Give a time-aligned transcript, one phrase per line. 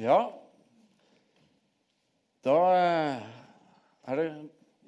[0.00, 0.30] Ja,
[2.40, 3.24] da eh,
[4.08, 4.28] er det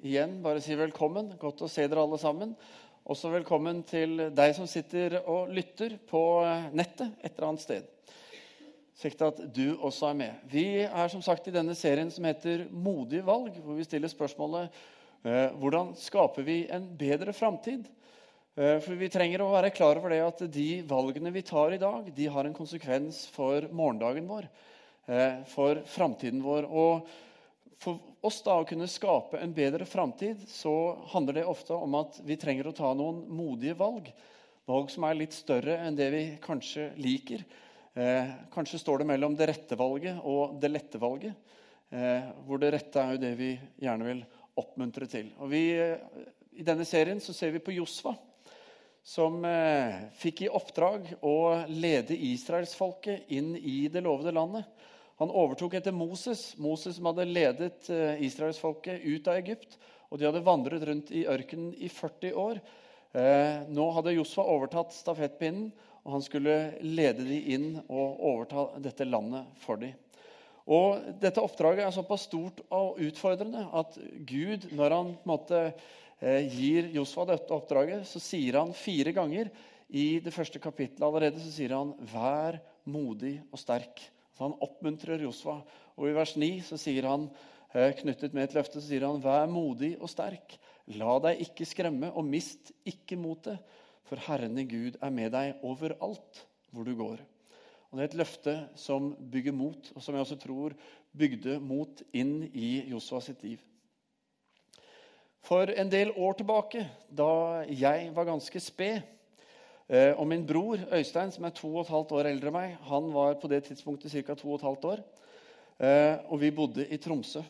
[0.01, 1.27] igjen bare å si velkommen.
[1.37, 2.55] Godt å se dere alle sammen.
[3.05, 8.17] Også velkommen til deg som sitter og lytter på eh, nettet et eller annet sted.
[9.03, 10.41] Kjekt at du også er med.
[10.49, 14.65] Vi er som sagt i denne serien som heter Modige valg, hvor vi stiller spørsmålet
[14.73, 17.85] eh, hvordan skaper vi en bedre framtid?
[18.53, 22.09] For Vi trenger å være klar over det at de valgene vi tar i dag,
[22.13, 24.45] de har en konsekvens for morgendagen vår,
[25.51, 26.67] for framtiden vår.
[26.69, 27.07] Og
[27.83, 32.21] for oss da å kunne skape en bedre framtid, så handler det ofte om at
[32.23, 34.07] vi trenger å ta noen modige valg.
[34.69, 37.43] Valg som er litt større enn det vi kanskje liker.
[37.93, 41.35] Eh, kanskje står det mellom det rette valget og det lette valget.
[41.93, 43.51] Eh, hvor det rette er jo det vi
[43.83, 44.23] gjerne vil
[44.57, 45.33] oppmuntre til.
[45.43, 45.99] Og vi, eh,
[46.57, 48.15] I denne serien så ser vi på Josva,
[49.03, 54.65] som eh, fikk i oppdrag å lede israelsfolket inn i det lovede landet.
[55.23, 59.77] Han overtok etter Moses, Moses som hadde ledet eh, israelsfolket ut av Egypt.
[60.11, 62.59] og De hadde vandret rundt i ørkenen i 40 år.
[63.15, 65.69] Eh, nå hadde Josfa overtatt stafettpinnen,
[66.03, 69.93] og han skulle lede dem inn og overta dette landet for dem.
[70.67, 73.95] Og Dette oppdraget er såpass stort og utfordrende at
[74.27, 75.61] Gud, når han måte,
[76.19, 79.51] eh, gir Josfa dette oppdraget, så sier han fire ganger
[79.87, 84.09] i det første kapittelet allerede så sier han, 'Vær modig og sterk'.
[84.33, 85.59] Så han oppmuntrer Josfa.
[85.97, 87.27] Og i vers 9 så sier han,
[87.73, 90.57] eh, knyttet med et løfte, så sier han, vær modig og sterk.
[90.97, 93.59] La deg ikke skremme, og mist ikke motet,
[94.03, 97.21] for Herren i Gud er med deg overalt hvor du går.
[97.91, 100.73] Og Det er et løfte som bygger mot, og som jeg også tror
[101.13, 103.61] bygde mot inn i Josua sitt liv.
[105.43, 109.03] For en del år tilbake, da jeg var ganske sped,
[109.91, 113.09] og min bror Øystein, som er to og et halvt år eldre enn meg, han
[113.13, 114.35] var på det tidspunktet ca.
[114.35, 115.03] to og et halvt år.
[115.83, 117.41] Eh, og vi bodde i Tromsø.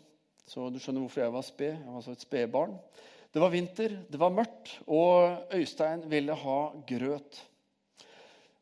[0.47, 1.73] Så du skjønner hvorfor jeg var sped.
[1.73, 2.77] Jeg var altså et spedbarn.
[3.33, 7.39] Det var vinter, det var mørkt, og Øystein ville ha grøt.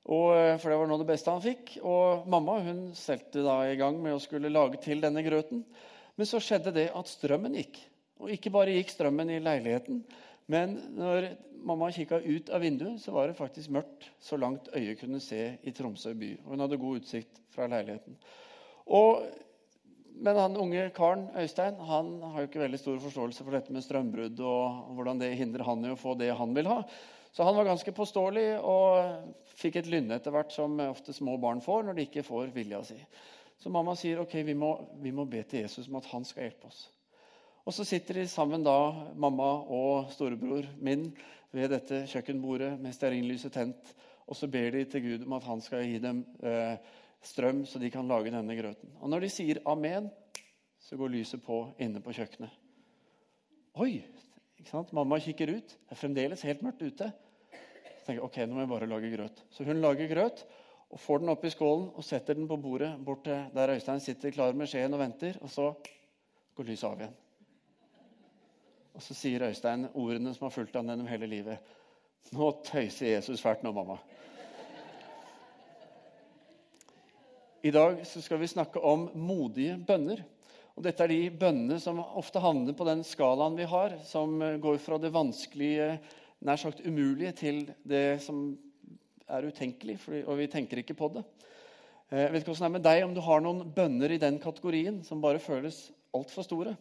[0.05, 1.77] Og, eh, for det var av det beste han fikk.
[1.83, 5.63] Og mamma hun stelte da i gang med å skulle lage til denne grøten.
[6.15, 7.79] Men så skjedde det at strømmen gikk.
[8.21, 10.03] Og ikke bare gikk strømmen i leiligheten,
[10.51, 11.31] men når
[11.63, 15.55] mamma kikka ut av vinduet, så var det faktisk mørkt så langt øyet kunne se
[15.63, 16.33] i Tromsø by.
[16.43, 18.17] Og hun hadde god utsikt fra leiligheten.
[18.91, 19.25] Og,
[20.21, 23.85] men han unge karen Øystein han har jo ikke veldig stor forståelse for dette med
[23.85, 26.81] strømbrudd og, hvordan det hindrer han i å få det han vil ha.
[27.31, 31.61] Så han var ganske påståelig og fikk et lynne etter hvert, som ofte små barn
[31.63, 32.97] får når de ikke får vilja si.
[33.61, 36.49] Så mamma sier ok, vi må, vi må be til Jesus om at han skal
[36.49, 36.81] hjelpe oss.
[37.65, 38.77] Og så sitter de sammen, da,
[39.13, 41.09] mamma og storebror min,
[41.51, 43.91] ved dette kjøkkenbordet med stearinlyset tent.
[44.25, 46.79] Og så ber de til Gud om at han skal gi dem eh,
[47.21, 48.95] strøm, så de kan lage denne grøten.
[49.01, 50.07] Og når de sier amen,
[50.81, 52.55] så går lyset på inne på kjøkkenet.
[53.83, 54.01] Oi!
[54.61, 54.93] ikke sant?
[54.93, 55.73] Mamma kikker ut.
[55.73, 57.09] Det er fremdeles helt mørkt ute.
[57.11, 59.41] Så tenker jeg, ok, nå må jeg bare lage grøt.
[59.53, 60.45] Så hun lager grøt
[60.91, 64.53] og får den oppi skålen og setter den på bordet bort der Øystein sitter klar
[64.57, 65.37] med skjeen og venter.
[65.41, 65.71] Og så
[66.57, 67.19] går lyset av igjen.
[68.95, 71.71] Og så sier Øystein ordene som har fulgt han gjennom hele livet.
[72.35, 73.97] Nå tøyser Jesus fælt nå, mamma.
[77.61, 80.23] I dag skal vi snakke om modige bønner.
[80.73, 84.79] Og dette er de bønnene som ofte havner på den skalaen vi har, som går
[84.81, 85.91] fra det vanskelige,
[86.41, 88.47] nær sagt umulige, til det som
[89.31, 91.23] er utenkelig, og vi tenker ikke på det.
[92.09, 94.21] Eh, jeg vet ikke hvordan det er med deg, om du har noen bønner i
[94.21, 96.73] den kategorien som bare føles altfor store.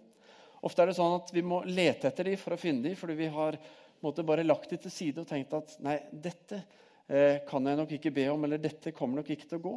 [0.67, 3.17] Ofte er det sånn at vi må lete etter dem for å finne dem, fordi
[3.17, 3.57] vi har
[4.05, 6.61] måte, bare lagt dem til side og tenkt at nei, dette
[7.09, 9.77] eh, kan jeg nok ikke be om, eller dette kommer nok ikke til å gå.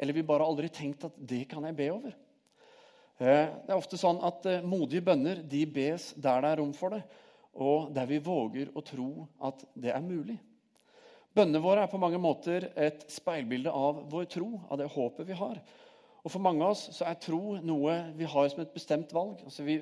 [0.00, 2.14] Eller vi bare aldri tenkt at det kan jeg be over.
[3.20, 6.72] Eh, det er ofte sånn at eh, modige bønner de bes der det er rom
[6.76, 7.02] for det,
[7.60, 9.10] og der vi våger å tro
[9.50, 10.38] at det er mulig.
[11.34, 15.36] Bønnene våre er på mange måter et speilbilde av vår tro, av det håpet vi
[15.38, 15.60] har.
[16.20, 19.38] Og For mange av oss så er tro noe vi har som et bestemt valg.
[19.46, 19.78] Altså Vi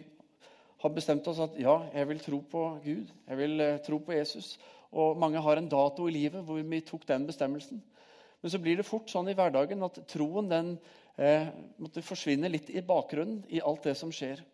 [0.79, 4.15] har bestemt oss at ja, jeg vil tro på Gud, jeg vil eh, tro på
[4.15, 4.57] Jesus.
[4.95, 7.83] Og mange har en dato i livet hvor vi tok den bestemmelsen.
[8.41, 10.77] Men så blir det fort sånn i hverdagen at troen den
[11.19, 11.51] eh,
[11.83, 14.45] måtte forsvinne litt i bakgrunnen i alt det som skjer.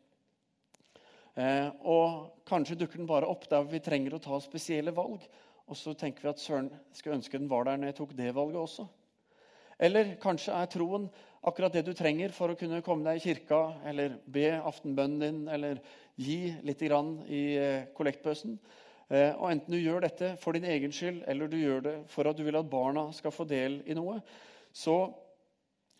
[1.35, 5.23] Eh, og kanskje dukker den bare opp der vi trenger å ta spesielle valg.
[5.69, 8.35] Og så tenker vi at søren, skulle ønske den var der når jeg tok det
[8.37, 8.89] valget også.
[9.85, 11.09] Eller kanskje er troen
[11.45, 15.43] akkurat det du trenger for å kunne komme deg i kirka, eller be aftenbønnen din,
[15.53, 15.81] eller
[16.17, 18.57] gi litt i eh, kollektbøssen.
[19.09, 22.31] Eh, og Enten du gjør dette for din egen skyld eller du gjør det for
[22.31, 24.21] at du vil at barna skal få del i noe,
[24.73, 24.97] så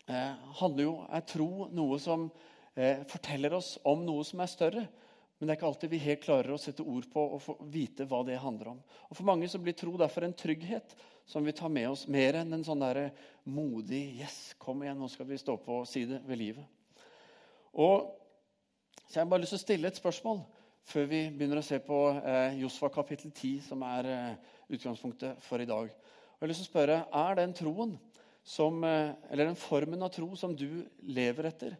[0.09, 2.29] eh, handler jo, er tro noe som
[2.75, 4.81] forteller oss om noe som er større.
[5.39, 8.19] Men det er ikke alltid vi helt klarer å sette ord på og vite hva
[8.27, 8.81] det handler om.
[9.07, 10.91] Og For mange så blir tro derfor en trygghet
[11.25, 13.09] som vi tar med oss mer enn en sånn der
[13.45, 16.65] modig 'Yes, kom igjen, nå skal vi stå på og si det ved livet'.
[17.73, 18.21] Og
[19.07, 20.39] Så jeg har bare lyst til å stille et spørsmål
[20.83, 24.35] før vi begynner å se på eh, Josfa kapittel 10, som er eh,
[24.75, 25.91] utgangspunktet for i dag.
[25.91, 27.99] Og jeg har lyst til å spørre, Er den troen
[28.43, 31.77] som, eh, eller den formen av tro som du lever etter,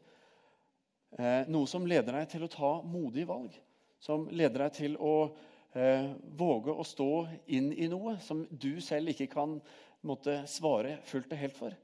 [1.18, 3.58] eh, noe som leder deg til å ta modige valg?
[4.00, 5.36] Som leder deg til å
[5.76, 7.10] våge å stå
[7.52, 9.58] inn i noe som du selv ikke kan
[10.08, 11.76] måtte svare fullt og helt for?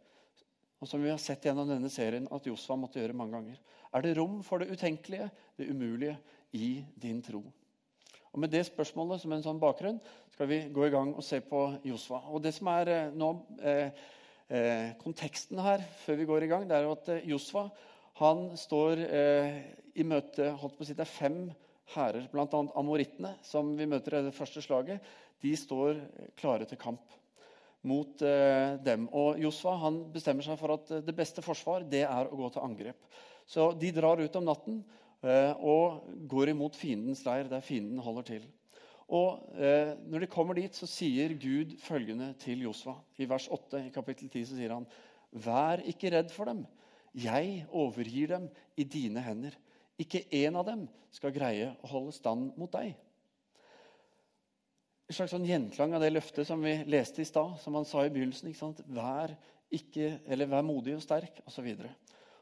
[0.82, 3.58] Og som vi har sett gjennom denne serien at Josfa måtte gjøre mange ganger.
[3.94, 5.28] Er det rom for det utenkelige,
[5.60, 6.16] det umulige,
[6.58, 7.44] i din tro?
[8.32, 10.00] Og Med det spørsmålet som en sånn bakgrunn
[10.32, 12.22] skal vi gå i gang og se på Josfa.
[12.32, 13.30] Og det som er eh, nå
[13.60, 14.04] eh,
[14.48, 17.68] eh, Konteksten her før vi går i gang, det er at eh, Josfa
[18.22, 19.60] han står eh,
[20.00, 21.44] i møte holdt på å si, Det er fem
[21.96, 22.46] hærer, bl.a.
[22.80, 25.02] amorittene, som vi møter i det første slaget.
[25.42, 26.00] De står
[26.40, 27.18] klare til kamp
[27.88, 29.08] mot eh, dem.
[29.18, 32.66] Og Josfa han bestemmer seg for at det beste forsvar det er å gå til
[32.66, 33.14] angrep.
[33.50, 34.82] Så de drar ut om natten
[35.26, 38.50] eh, og går imot fiendens leir, der fienden holder til.
[39.12, 42.96] Og eh, Når de kommer dit, så sier Gud følgende til Josfa.
[43.20, 44.88] I vers 8 i kapittel 10 så sier han.:
[45.32, 46.64] Vær ikke redd for dem.
[47.12, 48.48] Jeg overgir dem
[48.80, 49.58] i dine hender.
[50.00, 52.94] Ikke én av dem skal greie å holde stand mot deg.
[55.12, 58.06] En slags sånn gjenklang av det løftet som vi leste i stad, som han sa
[58.06, 58.48] i begynnelsen.
[58.48, 58.80] ikke sant?
[58.88, 59.34] Vær,
[59.72, 61.68] ikke, eller vær modig og sterk, osv.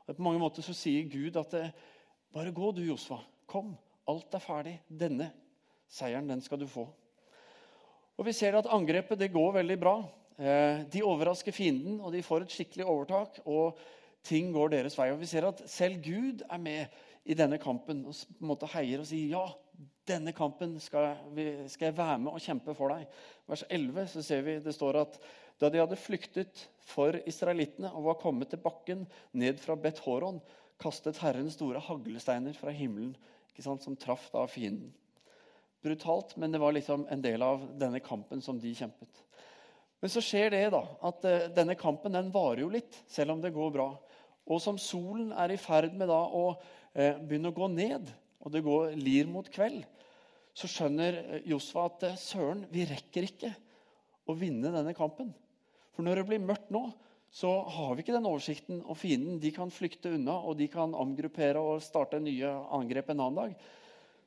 [0.06, 1.66] På mange måter så sier Gud at det,
[2.34, 3.18] bare gå du, Josfa.
[3.50, 3.74] Kom,
[4.10, 4.76] alt er ferdig.
[4.86, 5.32] Denne
[5.90, 6.86] seieren, den skal du få.
[8.20, 9.96] Og Vi ser at angrepet det går veldig bra.
[10.38, 13.42] Eh, de overrasker fienden, og de får et skikkelig overtak.
[13.46, 13.80] og
[14.24, 15.12] ting går deres vei.
[15.12, 16.86] Og Vi ser at selv Gud er med
[17.26, 19.44] i denne kampen og på en måte heier og sier ja,
[20.10, 23.06] denne kampen skal, jeg, skal jeg være med og kjempe for deg.
[23.50, 25.20] Vers 11 så ser vi det står at
[25.60, 29.04] da de hadde flyktet for israelittene og var kommet til bakken
[29.38, 30.40] ned fra Bet Horon,
[30.80, 33.14] kastet Herren store haglesteiner fra himmelen
[33.50, 34.94] ikke sant, som traff da fienden.
[35.84, 39.24] Brutalt, men det var liksom en del av denne kampen som de kjempet.
[40.00, 43.42] Men så skjer det da, at uh, denne kampen den varer jo litt, selv om
[43.44, 43.90] det går bra.
[44.48, 46.54] Og som solen er i ferd med da å
[46.96, 48.10] uh, begynne å gå ned,
[48.40, 49.84] og det går lir mot kveld,
[50.56, 53.52] så skjønner eh, Josfa at uh, søren, vi rekker ikke
[54.30, 55.32] å vinne denne kampen.
[55.96, 56.88] For når det blir mørkt nå,
[57.30, 58.82] så har vi ikke den oversikten.
[58.90, 63.22] Og fienden de kan flykte unna, og de kan omgruppere og starte nye angrep en
[63.26, 63.68] annen dag.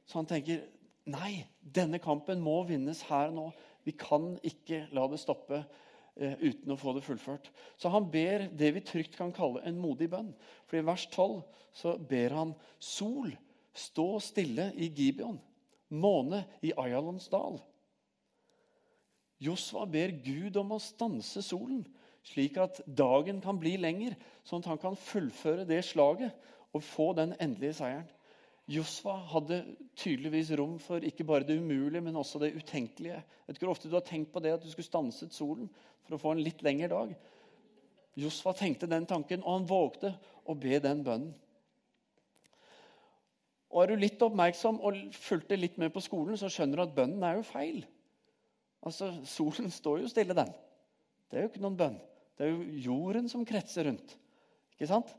[0.06, 0.62] Så han tenker
[1.10, 3.50] nei, denne kampen må vinnes her nå.
[3.82, 5.80] Vi kan ikke la det stoppe eh,
[6.16, 7.48] uten å få det fullført.
[7.80, 10.32] Så han ber det vi trygt kan kalle en modig bønn.
[10.68, 11.40] For i vers 12
[11.76, 13.32] så ber han sol
[13.72, 15.38] stå stille i Gibeon,
[15.88, 17.56] måne i Ayalons dal.
[19.42, 21.82] Josva ber Gud om å stanse solen,
[22.22, 24.14] slik at dagen kan bli lenger,
[24.46, 26.36] sånn at han kan fullføre det slaget
[26.72, 28.06] og få den endelige seieren.
[28.72, 29.58] Josfa hadde
[29.98, 33.18] tydeligvis rom for ikke bare det umulige, men også det utenkelige.
[33.46, 35.68] Vet ikke hvor ofte du har tenkt på det at du skulle stanset solen
[36.06, 37.14] for å få en litt lengre dag.
[38.18, 40.12] Josfa tenkte den tanken, og han vågte
[40.48, 41.32] å be den bønnen.
[43.72, 46.96] Og Er du litt oppmerksom og fulgte litt med på skolen, så skjønner du at
[46.96, 47.78] bønnen er jo feil.
[48.84, 50.50] Altså, Solen står jo stille, den.
[51.30, 51.96] Det er jo ikke noen bønn.
[52.36, 54.16] Det er jo jorden som kretser rundt.
[54.74, 55.12] Ikke sant?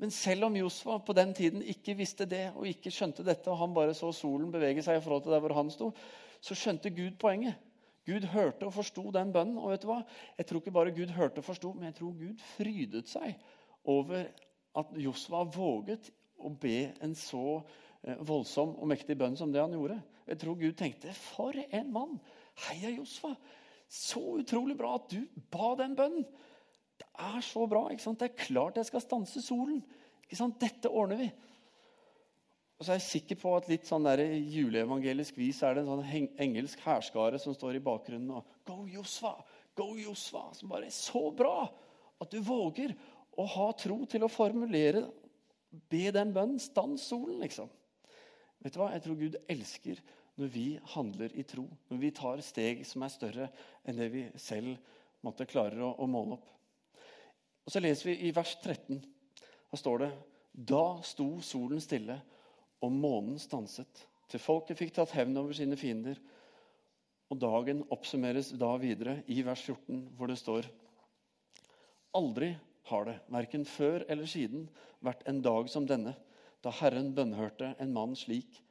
[0.00, 3.58] Men selv om Josfa på den tiden ikke visste det og ikke skjønte dette, og
[3.60, 5.90] han bare så solen bevege seg i forhold til der hvor han sto,
[6.40, 7.58] så skjønte Gud poenget.
[8.08, 9.58] Gud hørte og forsto den bønnen.
[9.60, 10.00] Og vet du hva?
[10.38, 13.36] Jeg tror ikke bare Gud hørte og forsto, men jeg tror Gud frydet seg
[13.84, 14.24] over
[14.80, 19.76] at Josfa våget å be en så eh, voldsom og mektig bønn som det han
[19.76, 20.00] gjorde.
[20.30, 22.20] Jeg tror Gud tenkte 'For en mann!
[22.68, 23.34] Heia Josfa!
[23.90, 26.28] Så utrolig bra at du ba den bønnen!'
[27.00, 27.86] Det er så bra.
[27.90, 28.20] ikke sant?
[28.20, 29.80] Det er klart jeg skal stanse solen.
[30.26, 30.58] Ikke sant?
[30.60, 31.30] Dette ordner vi.
[32.80, 35.90] Og så er jeg sikker på at litt sånn der juleevangelisk vis er det en
[35.90, 39.34] sånn engelsk hærskare som står i bakgrunnen og Go Josva!
[39.76, 40.46] Go Josva!
[40.56, 41.66] Som bare er så bra
[42.20, 42.94] at du våger
[43.36, 45.04] å ha tro til å formulere
[45.70, 46.58] Be den bønnen.
[46.58, 47.68] Stans solen, liksom.
[48.58, 48.88] Vet du hva?
[48.90, 50.00] Jeg tror Gud elsker
[50.40, 50.64] når vi
[50.94, 51.66] handler i tro.
[51.92, 53.46] Når vi tar steg som er større
[53.84, 54.74] enn det vi selv
[55.22, 56.48] måtte klarer å, å måle opp.
[57.70, 58.96] Og Så leser vi i vers 13.
[59.70, 60.06] Da står det
[60.50, 62.16] Da sto solen stille,
[62.82, 66.18] og månen stanset, til folket fikk tatt hevn over sine fiender.
[67.30, 70.66] Og dagen oppsummeres da videre i vers 14, hvor det står
[72.18, 72.50] Aldri
[72.90, 74.66] har det, verken før eller siden,
[74.98, 76.16] vært en dag som denne,
[76.66, 78.64] da Herren bønnhørte en mann slik,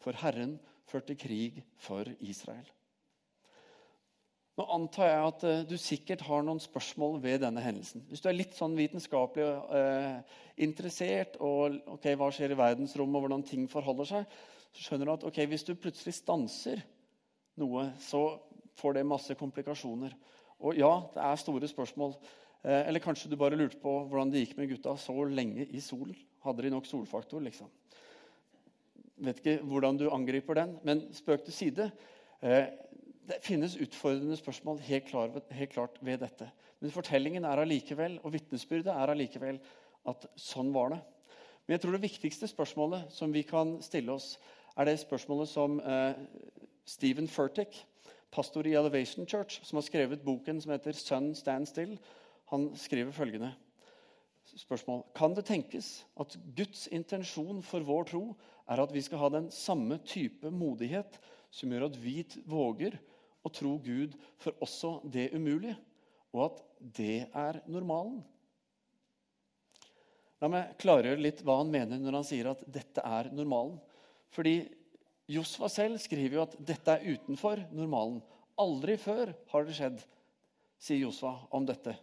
[0.00, 0.56] for Herren
[0.88, 2.64] førte krig for Israel.
[4.56, 8.06] Nå antar jeg at uh, du sikkert har noen spørsmål ved denne hendelsen.
[8.08, 13.26] Hvis du er litt sånn vitenskapelig uh, interessert og ok, hva skjer i verdensrommet, og
[13.26, 14.38] hvordan ting forholder seg,
[14.72, 16.80] så skjønner du at ok, hvis du plutselig stanser
[17.60, 18.22] noe, så
[18.80, 20.16] får det masse komplikasjoner.
[20.64, 22.16] Og ja, det er store spørsmål.
[22.64, 25.84] Uh, eller kanskje du bare lurte på hvordan det gikk med gutta så lenge i
[25.84, 26.16] solen.
[26.46, 27.68] Hadde de nok solfaktor, liksom?
[29.20, 31.90] Vet ikke hvordan du angriper den, men spøk til side.
[32.44, 32.66] Eh,
[33.26, 36.48] det finnes utfordrende spørsmål helt, klar, helt, klart ved dette.
[36.80, 39.58] Men fortellingen er allikevel, og vitnesbyrdet er allikevel
[40.06, 41.00] at sånn var det.
[41.66, 44.36] Men jeg tror det viktigste spørsmålet som vi kan stille oss,
[44.76, 46.18] er det spørsmålet som eh,
[46.86, 47.80] Stephen Furtick,
[48.30, 51.98] pastor i Elevation Church, som har skrevet boken som heter 'Sun Stand Still',
[52.52, 53.54] han skriver følgende
[54.56, 55.02] spørsmål.
[55.14, 58.36] Kan det tenkes at Guds intensjon for vår tro
[58.68, 61.18] er at vi skal ha den samme type modighet
[61.50, 62.98] som gjør at vi våger
[63.46, 65.76] å tro Gud for også det umulige,
[66.34, 66.64] og at
[66.98, 68.20] det er normalen.
[70.42, 73.78] La meg klargjøre litt hva han mener når han sier at dette er normalen.
[74.34, 74.58] Fordi
[75.32, 78.20] Josfa selv skriver jo at dette er utenfor normalen.
[78.60, 80.02] Aldri før har det skjedd,
[80.80, 81.96] sier Josfa om dette.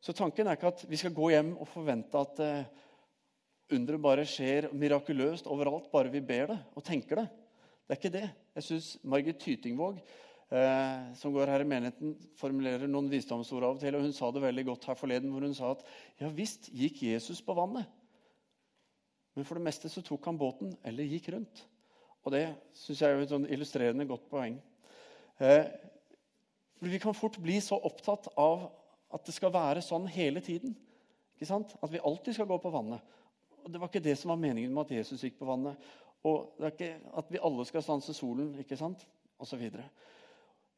[0.00, 2.86] Så tanken er ikke at vi skal gå hjem og forvente at uh,
[3.74, 7.26] underet bare skjer mirakuløst overalt, bare vi ber det og tenker det.
[7.84, 8.26] Det er ikke det.
[8.56, 10.00] Jeg syns Margit Tytingvåg
[10.50, 13.96] eh, som går her i menigheten, formulerer noen visdomsord av og til.
[13.96, 15.84] og Hun sa det veldig godt her forleden, hvor hun sa at
[16.20, 17.88] ja visst gikk Jesus på vannet.
[19.36, 21.62] Men for det meste så tok han båten eller gikk rundt.
[22.26, 24.58] Og det syns jeg er et sånn illustrerende godt poeng.
[25.38, 25.64] Eh,
[26.78, 28.70] for Vi kan fort bli så opptatt av
[29.14, 30.74] at det skal være sånn hele tiden.
[31.36, 31.74] Ikke sant?
[31.82, 33.00] At vi alltid skal gå på vannet.
[33.64, 35.78] Og Det var ikke det som var meningen med at Jesus gikk på vannet.
[36.26, 39.04] Og det er ikke at vi alle skal stanse solen, ikke sant?
[39.38, 39.86] Og så videre.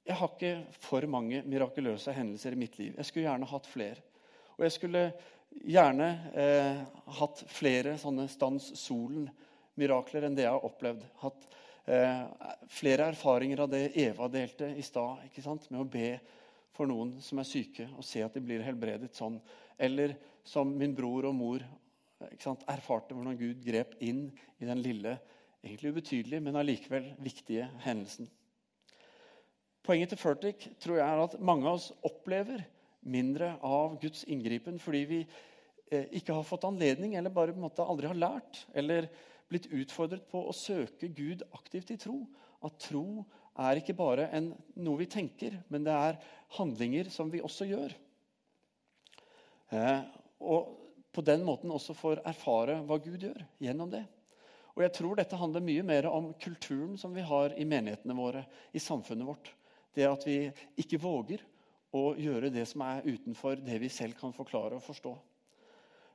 [0.07, 2.95] Jeg har ikke for mange mirakuløse hendelser i mitt liv.
[2.97, 4.01] Jeg skulle gjerne hatt flere.
[4.57, 5.05] Og jeg skulle
[5.51, 6.81] gjerne eh,
[7.21, 11.05] hatt flere sånne stans solen-mirakler enn det jeg har opplevd.
[11.23, 11.47] Hatt
[11.91, 12.23] eh,
[12.73, 15.27] flere erfaringer av det Eva delte i stad,
[15.69, 16.15] med å be
[16.77, 19.39] for noen som er syke, og se at de blir helbredet sånn.
[19.81, 20.17] Eller
[20.47, 21.65] som min bror og mor
[22.21, 24.27] erfarte hvordan Gud grep inn
[24.61, 25.19] i den lille,
[25.65, 28.29] egentlig ubetydelige, men allikevel viktige hendelsen.
[29.91, 32.61] Poenget til Furtick tror jeg er at mange av oss opplever
[33.11, 35.19] mindre av Guds inngripen fordi vi
[35.91, 39.09] eh, ikke har fått anledning, eller bare på en måte aldri har lært, eller
[39.51, 42.21] blitt utfordret på å søke Gud aktivt i tro.
[42.63, 43.25] At tro
[43.59, 46.23] er ikke bare en, noe vi tenker, men det er
[46.61, 47.99] handlinger som vi også gjør.
[49.75, 50.01] Eh,
[50.39, 50.75] og
[51.11, 54.07] på den måten også får erfare hva Gud gjør gjennom det.
[54.77, 58.47] Og jeg tror dette handler mye mer om kulturen som vi har i menighetene våre,
[58.71, 59.57] i samfunnet vårt.
[59.95, 60.39] Det at vi
[60.81, 61.43] ikke våger
[61.97, 65.15] å gjøre det som er utenfor det vi selv kan forklare og forstå.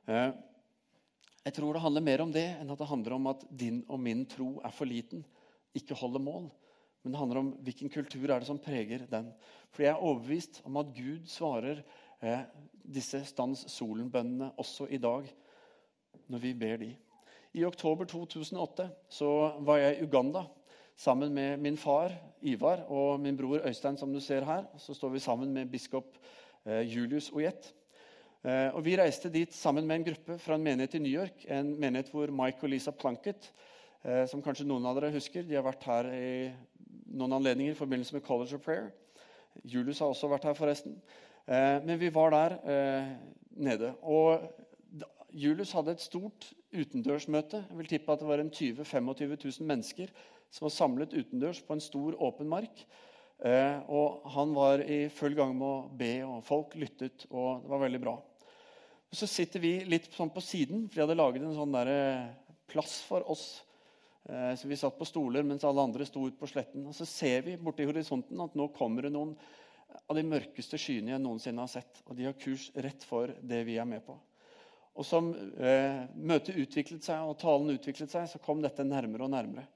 [0.08, 0.30] Eh,
[1.46, 4.00] jeg tror det handler mer om det enn at det handler om at din og
[4.02, 5.22] min tro er for liten,
[5.76, 6.48] ikke holder mål.
[7.04, 9.28] Men det handler om hvilken kultur er det som preger den.
[9.70, 11.84] For jeg er overbevist om at Gud svarer
[12.18, 12.46] eh,
[12.82, 15.28] disse stans solen-bønnene også i dag,
[16.26, 16.88] når vi ber de.
[17.54, 19.30] I oktober 2008 så
[19.64, 20.42] var jeg i Uganda
[20.96, 22.12] sammen med min far
[22.42, 24.64] Ivar og min bror Øystein, som du ser her.
[24.78, 26.16] Så står vi sammen med biskop
[26.66, 27.74] eh, Julius Ojet.
[28.44, 31.44] Eh, og Vi reiste dit sammen med en gruppe fra en menighet i New York.
[31.48, 33.52] En menighet hvor Mike og Lisa Plunkett,
[34.04, 36.52] eh, som kanskje noen av dere husker, de har vært her i
[37.06, 38.90] noen anledninger i forbindelse med College of Prayer.
[39.64, 41.00] Julius har også vært her, forresten.
[41.46, 42.56] Men vi var der
[43.56, 43.92] nede.
[44.02, 44.42] Og
[45.32, 47.62] Julius hadde et stort utendørsmøte.
[47.70, 50.10] Jeg vil tippe at det var en 20 25 000 mennesker
[50.50, 52.86] som var samlet utendørs på en stor, åpen mark.
[53.44, 57.72] Eh, og han var i full gang med å be, og folk lyttet, og det
[57.72, 58.16] var veldig bra.
[59.12, 62.56] Så sitter vi litt sånn på siden, for de hadde laget en sånn der, eh,
[62.66, 63.62] plass for oss.
[64.28, 66.86] Eh, så Vi satt på stoler mens alle andre sto ute på sletten.
[66.86, 69.36] Og så ser vi borti horisonten at nå kommer det noen
[70.08, 72.02] av de mørkeste skyene jeg noensinne har sett.
[72.06, 74.16] Og de har kurs rett for det vi er med på.
[74.96, 75.28] Og som
[75.60, 79.68] eh, møtet utviklet seg og talen utviklet seg, så kom dette nærmere og nærmere.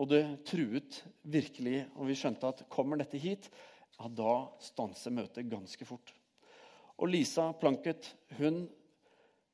[0.00, 3.50] Og det truet virkelig, og vi skjønte at kommer dette hit,
[3.98, 6.14] ja, da stanser møtet ganske fort.
[6.96, 8.08] Og Lisa Planket
[8.38, 8.64] hun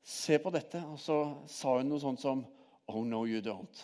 [0.05, 1.19] ser på dette, og så
[1.49, 2.45] sa hun noe sånt som
[2.89, 3.83] Oh, no, you don't.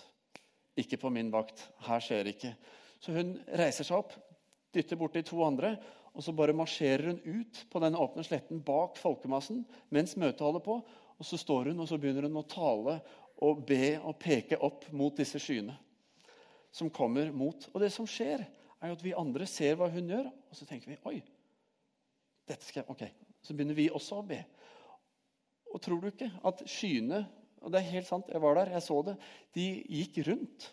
[0.73, 1.59] Ikke på min vakt.
[1.85, 2.55] Her skjer det ikke.
[2.97, 4.15] Så hun reiser seg opp,
[4.73, 5.75] dytter borti to andre,
[6.15, 9.61] og så bare marsjerer hun ut på den åpne sletten bak folkemassen
[9.93, 10.79] mens møtet holder på.
[11.19, 12.97] Og så står hun og så begynner hun å tale
[13.45, 15.75] og be og peke opp mot disse skyene
[16.75, 17.69] som kommer mot.
[17.71, 18.43] Og det som skjer,
[18.81, 21.19] er jo at vi andre ser hva hun gjør, og så tenker vi oi,
[22.45, 23.31] dette skal jeg, ok.
[23.45, 24.41] Så begynner vi også å be.
[25.71, 27.23] Og tror du ikke at skyene
[27.65, 29.15] og det er helt sant, jeg var der, jeg så det.
[29.57, 29.65] De
[29.97, 30.67] gikk rundt.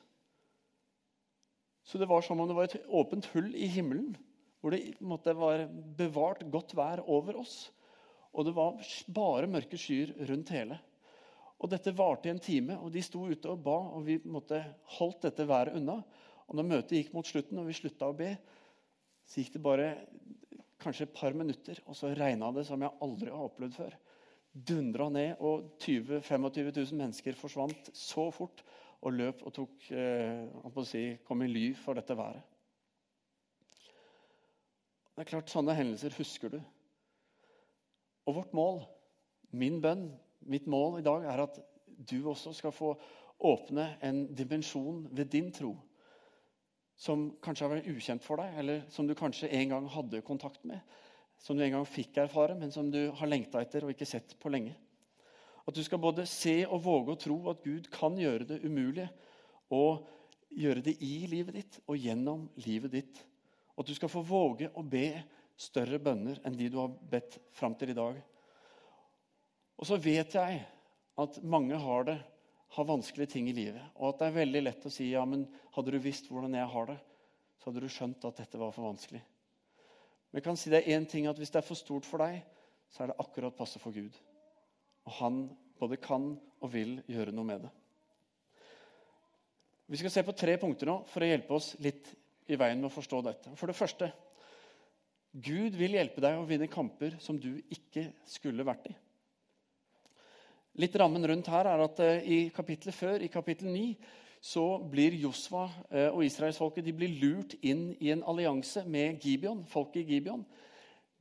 [1.89, 4.13] Så det var som om det var et åpent hull i himmelen,
[4.61, 5.65] hvor det måtte var
[5.99, 7.57] bevart godt vær over oss.
[8.37, 8.77] Og det var
[9.09, 10.77] bare mørke skyer rundt hele.
[11.63, 14.59] Og Dette varte i en time, og de sto ute og ba, og vi måtte
[14.99, 16.01] holdt dette været unna.
[16.49, 18.33] Og når møtet gikk mot slutten, og vi slutta å be,
[19.23, 19.91] så gikk det bare
[20.83, 23.95] kanskje et par minutter, og så regna det som jeg aldri har opplevd før.
[24.53, 28.65] Dundra ned, og 20 25 000 mennesker forsvant så fort
[29.03, 32.43] og løp og tok, eh, si, kom i ly for dette været.
[35.13, 36.61] Det er klart, Sånne hendelser husker du.
[38.27, 38.83] Og vårt mål,
[39.53, 40.07] min bønn,
[40.47, 42.93] mitt mål i dag er at du også skal få
[43.43, 45.75] åpne en dimensjon ved din tro
[47.03, 50.63] som kanskje har vært ukjent for deg, eller som du kanskje en gang hadde kontakt
[50.69, 50.79] med,
[51.43, 54.37] som du en gang fikk erfare, men som du har lengta etter og ikke sett
[54.39, 54.77] på lenge.
[55.67, 59.09] At du skal både se og våge å tro at Gud kan gjøre det umulige,
[59.73, 60.07] og
[60.53, 63.23] gjøre det i livet ditt og gjennom livet ditt.
[63.79, 65.23] At du skal få våge å be
[65.59, 68.19] større bønner enn de du har bedt fram til i dag.
[69.83, 70.61] Og så vet jeg
[71.19, 72.21] at mange har det,
[72.73, 73.83] har vanskelige ting i livet.
[73.99, 75.43] Og at det er veldig lett å si ja, men
[75.75, 76.97] hadde du visst hvordan jeg har det,
[77.59, 79.21] så hadde du skjønt at dette var for vanskelig.
[80.31, 82.39] Men jeg kan si er én ting at hvis det er for stort for deg,
[82.95, 84.15] så er det akkurat passe for Gud.
[85.11, 85.45] Og han
[85.83, 86.31] både kan
[86.63, 87.75] og vil gjøre noe med det.
[89.91, 92.15] Vi skal se på tre punkter nå for å hjelpe oss litt
[92.47, 93.59] i veien med å forstå dette.
[93.59, 94.15] For det første
[95.33, 98.95] Gud vil hjelpe deg å vinne kamper som du ikke skulle vært i.
[100.81, 103.85] Litt Rammen rundt her er at eh, i kapittelet før, i kapittel 9,
[104.41, 106.89] så blir Josva eh, og israelsfolket
[107.21, 110.47] lurt inn i en allianse med Gibeon, folket i Gibeon.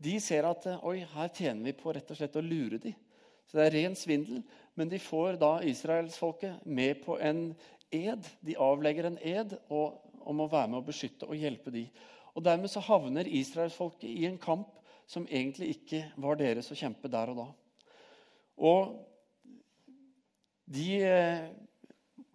[0.01, 2.95] De ser at eh, oi, her tjener vi på rett og slett å lure dem.
[3.45, 4.39] Så det er ren svindel.
[4.79, 7.49] Men de får da israelsfolket med på en
[7.91, 8.31] ed.
[8.39, 11.91] De avlegger en ed om å være med å beskytte og hjelpe dem.
[12.31, 14.79] Og Dermed så havner israelsfolket i en kamp
[15.11, 17.47] som egentlig ikke var deres å kjempe der og da.
[18.63, 19.10] Og
[20.71, 21.45] de eh,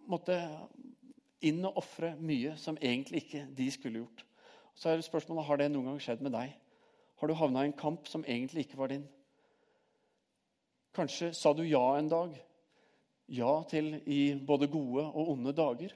[0.09, 0.37] måtte
[1.45, 4.23] inn og ofre mye som egentlig ikke de skulle gjort.
[4.77, 6.53] Så er spørsmålet, Har det noen gang skjedd med deg?
[7.17, 9.07] Har du havna i en kamp som egentlig ikke var din?
[10.93, 12.35] Kanskje sa du ja en dag.
[13.27, 15.93] Ja til i både gode og onde dager.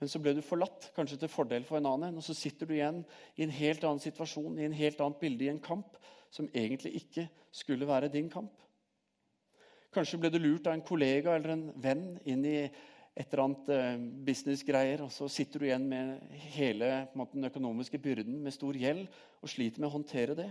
[0.00, 2.18] Men så ble du forlatt, kanskje til fordel for en annen.
[2.18, 3.02] Og så sitter du igjen
[3.36, 5.98] i en helt annen situasjon, i en helt annet bilde, i en kamp
[6.34, 8.63] som egentlig ikke skulle være din kamp.
[9.94, 12.58] Kanskje ble du lurt av en kollega eller en venn inn i
[13.14, 18.00] et eller annet eh, businessgreier, og så sitter du igjen med hele måte, den økonomiske
[18.02, 19.06] byrden med stor gjeld
[19.38, 20.48] og sliter med å håndtere det.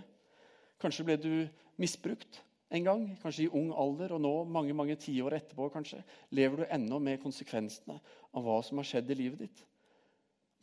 [0.79, 1.33] Kanskje ble du
[1.81, 2.39] misbrukt
[2.73, 5.99] en gang, kanskje i ung alder, og nå, mange mange tiår etterpå, kanskje,
[6.33, 7.99] lever du ennå med konsekvensene
[8.33, 9.59] av hva som har skjedd i livet ditt.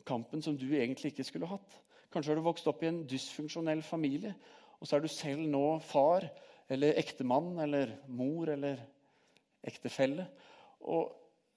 [0.08, 1.76] Kampen som du egentlig ikke skulle hatt.
[2.10, 4.32] Kanskje har du vokst opp i en dysfunksjonell familie,
[4.80, 6.26] og så er du selv nå far
[6.70, 8.80] eller ektemann eller mor eller
[9.66, 10.26] ektefelle.
[10.80, 11.10] Og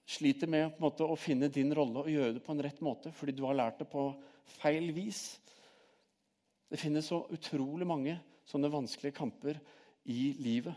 [0.10, 3.36] sliter med måte, å finne din rolle og gjøre det på en rett måte fordi
[3.38, 4.10] du har lært det på
[4.60, 5.24] feil vis.
[6.68, 8.18] Det finnes så utrolig mange
[8.50, 9.60] sånne vanskelige kamper
[10.10, 10.76] i livet.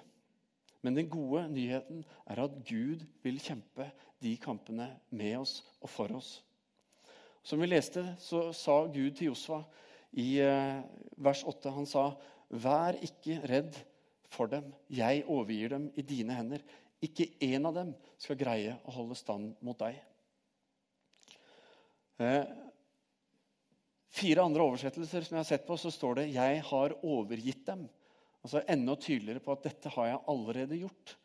[0.84, 3.88] Men den gode nyheten er at Gud vil kjempe
[4.22, 6.36] de kampene med oss og for oss.
[7.46, 9.60] Som vi leste, så sa Gud til Josfa
[10.18, 10.82] i eh,
[11.18, 12.10] vers 8 Han sa,
[12.50, 13.74] 'Vær ikke redd
[14.36, 14.68] for dem.
[14.92, 16.62] Jeg overgir dem i dine hender.
[17.02, 19.98] Ikke én av dem skal greie å holde stand mot deg.
[22.22, 22.44] Eh,
[24.16, 27.88] fire andre oversettelser som jeg har sett på, så står det 'Jeg har overgitt dem'.
[28.44, 31.16] Altså Enda tydeligere på at 'dette har jeg allerede gjort'.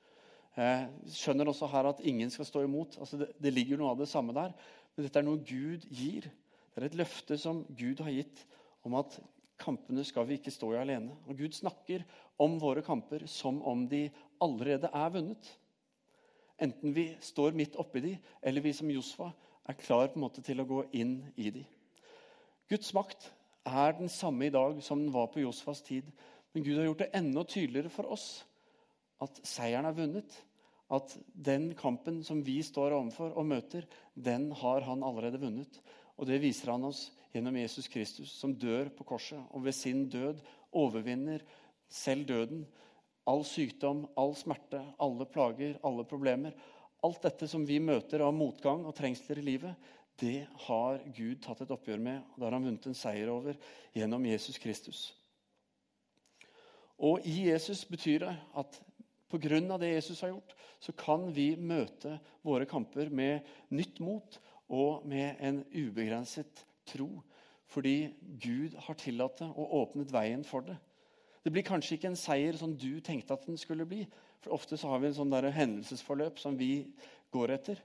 [0.58, 2.98] Eh, skjønner også her at ingen skal stå imot.
[3.00, 4.52] Altså det, det ligger noe av det samme der.
[4.96, 6.28] Men dette er noe Gud gir.
[6.72, 8.44] Det er et løfte som Gud har gitt
[8.84, 9.20] om at
[9.62, 11.16] kampene skal vi ikke stå i alene.
[11.30, 12.04] Og Gud snakker
[12.42, 14.08] om våre kamper som om de
[14.42, 15.52] allerede er vunnet.
[16.62, 19.32] Enten vi står midt oppi de, eller vi som Josfa
[19.70, 21.64] er klar på en måte til å gå inn i de.
[22.70, 23.30] Guds makt
[23.68, 26.08] er den samme i dag som den var på Josfas tid.
[26.54, 28.28] Men Gud har gjort det enda tydeligere for oss
[29.22, 30.38] at seieren er vunnet.
[30.92, 35.80] At den kampen som vi står overfor og møter, den har han allerede vunnet.
[36.18, 40.08] Og det viser han oss gjennom Jesus Kristus, som dør på korset, og ved sin
[40.12, 40.42] død
[40.72, 41.44] overvinner
[41.92, 42.66] selv døden.
[43.28, 46.56] All sykdom, all smerte, alle plager, alle problemer.
[47.06, 49.90] Alt dette som vi møter av motgang og trengsler i livet,
[50.22, 53.58] det har Gud tatt et oppgjør med, og det har han vunnet en seier over
[53.96, 55.00] gjennom Jesus Kristus.
[57.02, 58.82] Og i Jesus betyr det at
[59.32, 59.78] pga.
[59.78, 64.38] det Jesus har gjort, så kan vi møte våre kamper med nytt mot
[64.70, 67.10] og med en ubegrenset tro.
[67.72, 68.12] Fordi
[68.44, 70.78] Gud har tillatt det og åpnet veien for det.
[71.42, 74.04] Det blir kanskje ikke en seier som du tenkte at den skulle bli.
[74.44, 76.92] For Ofte så har vi en sånn der hendelsesforløp som vi
[77.34, 77.80] går etter.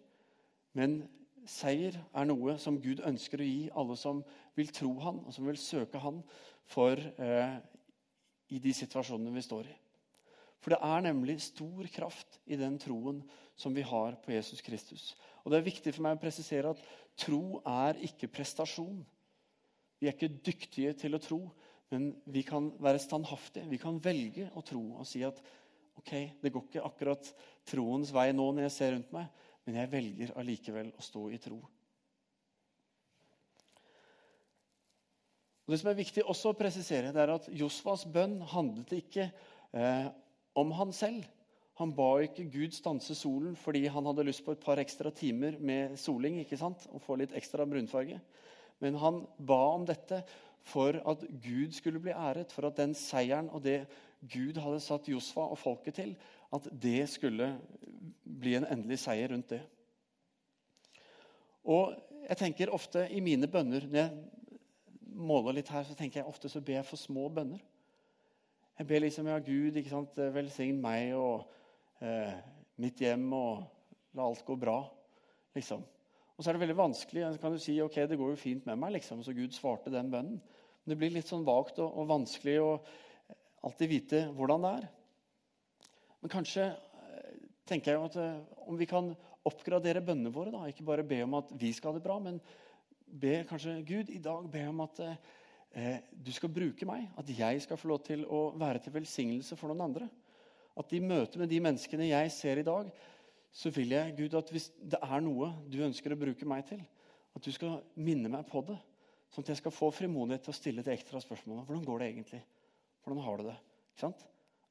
[0.77, 1.05] Men
[1.49, 4.21] seier er noe som Gud ønsker å gi alle som
[4.59, 6.21] vil tro Han, og som vil søke Han
[6.67, 7.57] for eh,
[8.53, 9.77] i de situasjonene vi står i.
[10.61, 13.23] For det er nemlig stor kraft i den troen
[13.57, 15.15] som vi har på Jesus Kristus.
[15.47, 16.81] Og Det er viktig for meg å presisere at
[17.23, 18.99] tro er ikke prestasjon.
[20.03, 21.39] Vi er ikke dyktige til å tro,
[21.95, 23.69] men vi kan være standhaftige.
[23.71, 25.39] Vi kan velge å tro og si at
[26.03, 26.11] ok,
[26.43, 27.31] det går ikke akkurat
[27.71, 29.31] troens vei nå når jeg ser rundt meg,
[29.65, 31.61] men jeg velger allikevel å stå i tro.
[35.67, 39.31] Og Det som er viktig også å presisere, det er at Josvas bønn handlet ikke
[39.31, 40.11] eh,
[40.59, 41.23] om han selv.
[41.77, 45.59] Han ba ikke Gud stanse solen fordi han hadde lyst på et par ekstra timer
[45.61, 46.87] med soling ikke sant?
[46.93, 48.21] og få litt ekstra brunfarge.
[48.81, 50.23] Men han ba om dette
[50.67, 53.85] for at Gud skulle bli æret, for at den seieren og det
[54.21, 56.17] Gud hadde satt Josfa og folket til,
[56.53, 57.53] at det skulle
[58.25, 59.61] bli en endelig seier rundt det.
[61.67, 61.95] Og
[62.27, 64.11] jeg tenker ofte i mine bønner Når jeg
[65.17, 67.61] måler litt her, så tenker jeg ofte så ber jeg for små bønner.
[68.79, 71.47] Jeg ber liksom ja, Gud, ikke sant, velsign meg og
[72.05, 72.35] eh,
[72.83, 73.65] mitt hjem og
[74.17, 74.81] la alt gå bra.
[75.57, 75.85] liksom.
[76.37, 77.25] Og så er det veldig vanskelig.
[77.33, 79.93] Så kan du si ok, det går jo fint med meg, liksom, så Gud svarte
[79.93, 80.41] den bønnen.
[80.41, 82.71] Men det blir litt sånn vagt og, og vanskelig å
[83.67, 84.85] alltid vite hvordan det er.
[86.21, 87.33] Men kanskje eh,
[87.69, 89.11] tenker jeg at eh, om vi kan
[89.47, 92.39] oppgradere bønnene våre, da, ikke bare be om at vi skal ha det bra, men
[93.07, 95.19] be kanskje Gud i dag be om at eh,
[95.73, 97.09] eh, du skal bruke meg.
[97.19, 100.11] At jeg skal få lov til å være til velsignelse for noen andre.
[100.77, 102.91] At i møte med de menneskene jeg ser i dag,
[103.57, 106.83] så vil jeg Gud, at hvis det er noe du ønsker å bruke meg til,
[107.37, 108.77] at du skal minne meg på det.
[109.33, 111.65] Sånn at jeg skal få frimodighet til å stille det ekstra spørsmålet.
[111.69, 112.43] Hvordan går det egentlig?
[113.05, 113.57] Hvordan har du det?
[114.03, 114.13] Er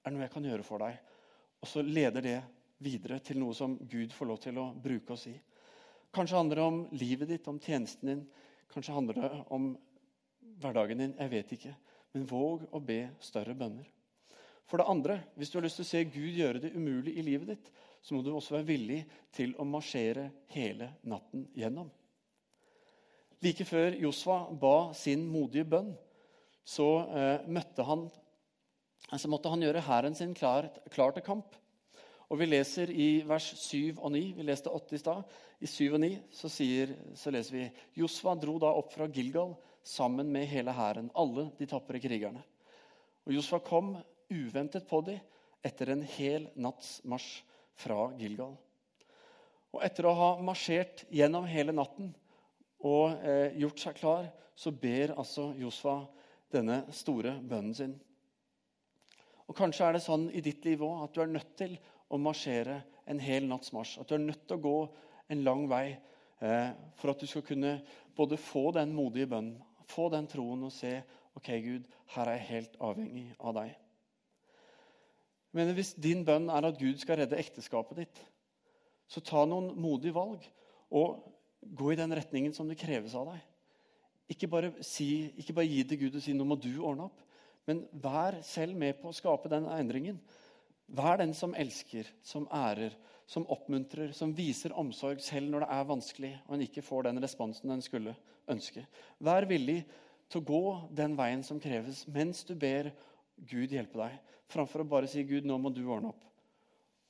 [0.06, 1.02] det noe jeg kan gjøre for deg?
[1.62, 2.38] Og så leder det
[2.86, 5.36] videre til noe som Gud får lov til å bruke oss i.
[6.16, 8.24] Kanskje handler det om livet ditt, om tjenesten din.
[8.72, 9.72] Kanskje handler det om
[10.62, 11.16] hverdagen din.
[11.20, 11.74] Jeg vet ikke.
[12.14, 13.90] Men våg å be større bønner.
[14.66, 17.26] For det andre, hvis du har lyst til å se Gud gjøre det umulig i
[17.26, 17.70] livet ditt,
[18.02, 19.00] så må du også være villig
[19.34, 21.92] til å marsjere hele natten gjennom.
[23.46, 25.92] Like før Josva ba sin modige bønn,
[26.66, 28.08] så, eh, han,
[29.14, 31.54] så måtte han gjøre hæren sin klar, klar, til kamp.
[32.30, 34.34] Og Vi leser i vers 7 og 9.
[34.38, 35.24] Vi leste 8 i stad.
[35.62, 39.54] I 7 og 9 så, sier, så leser vi Josva dro da opp fra Gilgal
[39.86, 42.42] sammen med hele hæren, alle de tapre krigerne.
[43.26, 43.94] Og Josfa kom
[44.30, 45.20] uventet på dem
[45.66, 47.42] etter en hel natts marsj
[47.76, 48.56] fra Gilgal.
[49.76, 52.14] Og Etter å ha marsjert gjennom hele natten
[52.86, 55.98] og eh, gjort seg klar, så ber altså Josfa
[56.54, 57.96] denne store bønnen sin.
[59.46, 61.76] Og Kanskje er det sånn i ditt liv òg at du er nødt til
[62.08, 64.00] å marsjere en hel natts marsj.
[64.02, 64.78] At du er nødt til å gå
[65.34, 67.80] en lang vei eh, for at du skal kunne
[68.16, 69.60] både få den modige bønnen,
[69.92, 70.98] få den troen og se
[71.36, 73.76] ok, Gud, her er jeg helt avhengig av deg.
[75.56, 78.22] Men Hvis din bønn er at Gud skal redde ekteskapet ditt,
[79.08, 80.44] så ta noen modige valg
[80.92, 81.22] og
[81.66, 83.44] gå i den retningen som det kreves av deg.
[84.36, 87.22] Ikke bare, si, ikke bare gi til Gud og si 'nå må du ordne opp',
[87.68, 90.20] men vær selv med på å skape den endringen.
[90.88, 92.94] Vær den som elsker, som ærer,
[93.26, 97.22] som oppmuntrer, som viser omsorg selv når det er vanskelig og en ikke får den
[97.22, 98.16] responsen en skulle
[98.48, 98.86] ønske.
[99.20, 99.86] Vær villig
[100.30, 102.92] til å gå den veien som kreves, mens du ber
[103.36, 104.16] Gud hjelpe deg,
[104.52, 106.24] framfor å bare si 'Gud, nå må du ordne opp'.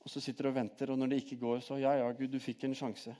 [0.02, 2.30] Og så sitter du og venter, og når det ikke går, så 'Ja, ja, Gud,
[2.32, 3.14] du fikk en sjanse'.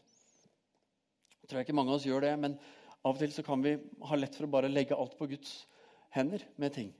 [1.42, 2.58] Jeg tror ikke mange av oss gjør det, men
[3.04, 5.66] av og til så kan vi ha lett for å bare legge alt på Guds
[6.10, 6.94] hender med ting.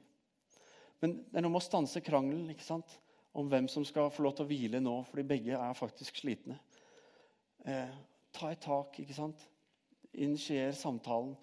[1.01, 2.99] Men det er noe med å stanse krangelen ikke sant?
[3.37, 6.55] om hvem som skal få lov til å hvile nå, fordi begge er faktisk slitne.
[7.69, 7.91] Eh,
[8.33, 9.43] ta et tak, ikke sant?
[10.15, 11.35] Initier samtalen.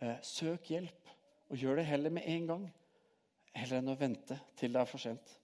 [0.00, 1.08] Eh, søk hjelp,
[1.48, 2.66] og gjør det heller med en gang
[3.60, 5.34] heller enn å vente til det er for sent.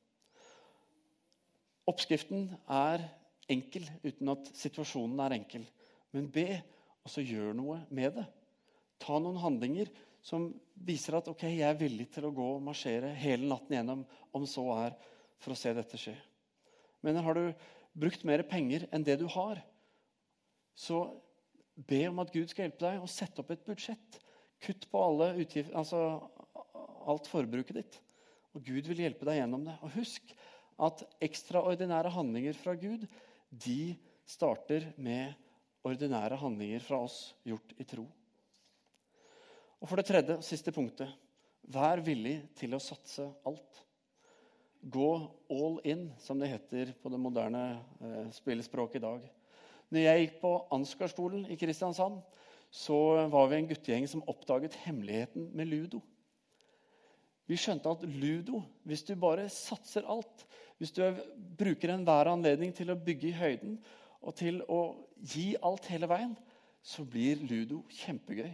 [1.91, 3.05] Oppskriften er
[3.53, 5.67] enkel uten at situasjonen er enkel.
[6.15, 6.49] Men be,
[7.05, 8.25] og så gjør noe med det.
[9.03, 9.91] Ta noen handlinger
[10.25, 10.49] som
[10.87, 14.47] viser at ok, jeg er villig til å gå og marsjere hele natten gjennom, om
[14.49, 14.97] så er,
[15.43, 16.15] for å se dette skje.
[17.05, 17.51] Men har du
[17.93, 19.61] brukt mer penger enn det du har,
[20.75, 21.05] så
[21.75, 24.19] be om at Gud skal hjelpe deg å sette opp et budsjett.
[24.65, 26.01] Kutt på alle utgifter, altså
[27.05, 28.01] alt forbruket ditt.
[28.55, 29.77] Og Gud vil hjelpe deg gjennom det.
[29.83, 30.35] Og husk
[30.85, 33.07] at ekstraordinære handlinger fra Gud
[33.51, 33.95] de
[34.27, 35.35] starter med
[35.85, 38.07] ordinære handlinger fra oss gjort i tro.
[39.83, 41.11] Og for det tredje og siste punktet
[41.75, 43.83] vær villig til å satse alt.
[44.85, 45.11] Gå
[45.53, 47.65] all in, som det heter på det moderne
[48.05, 49.29] eh, spillespråket i dag.
[49.93, 52.19] Når jeg gikk på Ansgarskolen i Kristiansand,
[52.75, 52.99] så
[53.33, 56.01] var vi en guttegjeng som oppdaget hemmeligheten med ludo.
[57.51, 60.47] Vi skjønte at ludo, hvis du bare satser alt,
[60.81, 61.03] hvis du
[61.59, 63.79] bruker enhver anledning til å bygge i høyden
[64.25, 64.81] og til å
[65.21, 66.33] gi alt hele veien,
[66.85, 68.53] så blir ludo kjempegøy.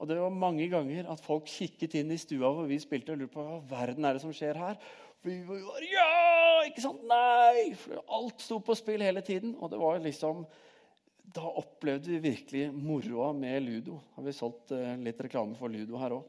[0.00, 3.20] Og Det var mange ganger at folk kikket inn i stua hvor vi spilte, og
[3.20, 4.78] lurte på hva verden er det som skjer her.
[5.20, 6.08] For vi var ja!
[6.70, 7.04] Ikke sant?
[7.08, 7.74] Nei!
[7.78, 9.52] For alt sto på spill hele tiden.
[9.60, 10.46] Og det var liksom
[11.30, 14.00] Da opplevde vi virkelig moroa med ludo.
[14.16, 16.24] Har vi solgt uh, litt reklame for ludo her òg.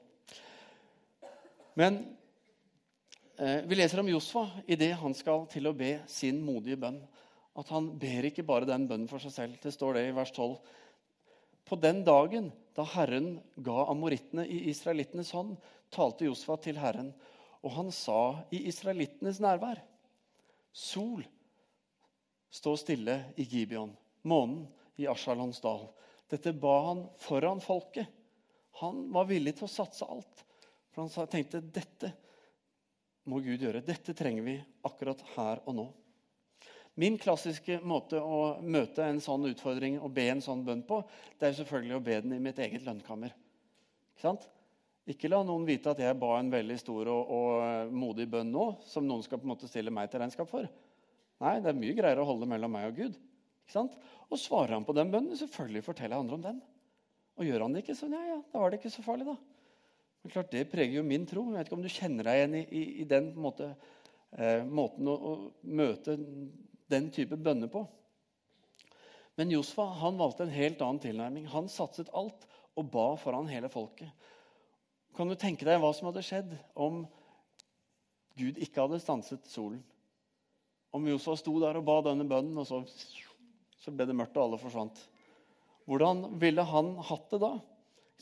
[1.80, 2.02] Men
[3.38, 7.00] eh, vi leser om Josfa idet han skal til å be sin modige bønn.
[7.60, 9.60] At han ber ikke bare den bønnen for seg selv.
[9.64, 10.56] Det står det i vers 12.
[11.68, 15.58] På den dagen da Herren ga amorittene i israelittenes hånd,
[15.92, 17.12] talte Josfa til Herren,
[17.62, 19.82] og han sa i israelittenes nærvær
[20.72, 21.20] Sol,
[22.48, 23.92] stå stille i Gibeon,
[24.24, 24.64] månen
[24.96, 25.90] i Asjalons dal.
[26.32, 28.08] Dette ba han foran folket.
[28.80, 30.46] Han var villig til å satse alt.
[30.92, 32.12] For han tenkte dette
[33.30, 33.84] må Gud gjøre.
[33.86, 34.56] Dette trenger vi
[34.88, 35.88] akkurat her og nå.
[37.00, 41.00] Min klassiske måte å møte en sånn utfordring og be en sånn bønn på,
[41.40, 43.32] det er selvfølgelig å be den i mitt eget lønnkammer.
[44.12, 44.50] Ikke sant?
[45.10, 48.66] Ikke la noen vite at jeg ba en veldig stor og, og modig bønn nå,
[48.86, 50.68] som noen skal på en måte stille meg til regnskap for.
[51.42, 53.16] Nei, det er mye greiere å holde mellom meg og Gud.
[53.64, 53.96] Ikke sant?
[54.30, 56.62] Og svarer han på den bønnen, selvfølgelig forteller jeg andre om den.
[57.40, 59.51] Og gjør han det ikke, så ja, ja, da var det ikke så farlig, da.
[60.22, 61.48] Men klart, Det preger jo min tro.
[61.50, 63.72] Jeg vet ikke om du kjenner deg igjen i, i, i den måte,
[64.38, 66.18] eh, måten å, å, møte
[66.92, 67.86] den type bønner på.
[69.40, 71.48] Men Josfa han valgte en helt annen tilnærming.
[71.50, 72.46] Han satset alt
[72.78, 74.12] og ba foran hele folket.
[75.18, 77.02] Kan du tenke deg hva som hadde skjedd om
[78.40, 79.82] Gud ikke hadde stanset solen?
[80.92, 82.82] Om Josfa sto der og ba denne bønnen, og så,
[83.80, 85.00] så ble det mørkt, og alle forsvant.
[85.88, 87.54] Hvordan ville han hatt det da?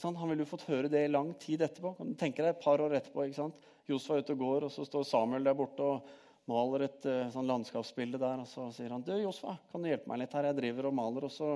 [0.03, 1.95] Han ville jo fått høre det i lang tid etterpå.
[1.97, 3.25] Kan du tenke deg Et par år etterpå.
[3.25, 3.59] ikke sant?
[3.89, 6.09] Josfa er ute og går, og så står Samuel der borte og
[6.49, 8.43] maler et uh, sånn landskapsbilde der.
[8.43, 10.49] Og så sier han, 'Du, Josfa, kan du hjelpe meg litt her?
[10.49, 11.55] Jeg driver og maler.' Og så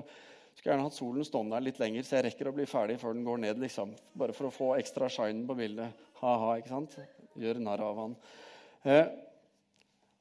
[0.54, 3.00] skulle jeg gjerne hatt solen stående der litt lenger, så jeg rekker å bli ferdig
[3.02, 3.62] før den går ned.
[3.64, 3.94] liksom.
[4.14, 6.04] Bare for å få ekstra shine på bildet.
[6.22, 6.98] Ha-ha, ikke sant?
[7.42, 8.16] Gjør narr av han.
[8.86, 9.06] Eh,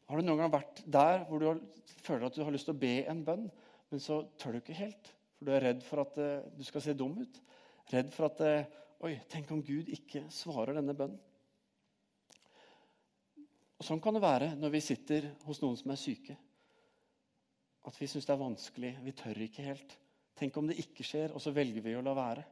[0.09, 1.61] har du noen gang vært der hvor du har,
[2.05, 3.51] føler at du har lyst til å be en bønn,
[3.93, 5.13] men så tør du ikke helt?
[5.37, 7.43] For du er redd for at eh, du skal se dum ut?
[7.91, 11.19] Redd for at eh, Oi, tenk om Gud ikke svarer denne bønnen.
[13.81, 16.37] Og Sånn kan det være når vi sitter hos noen som er syke.
[17.83, 18.93] At vi syns det er vanskelig.
[19.03, 19.97] Vi tør ikke helt.
[20.39, 22.45] Tenk om det ikke skjer, og så velger vi å la være.